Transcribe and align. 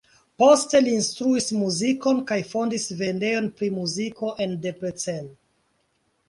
Poste 0.43 0.79
li 0.85 0.93
instruis 0.99 1.49
muzikon 1.57 2.21
kaj 2.31 2.37
fondis 2.53 2.87
vendejon 3.03 3.51
pri 3.61 3.71
muziko 3.77 4.33
en 4.47 4.57
Debrecen. 4.65 5.31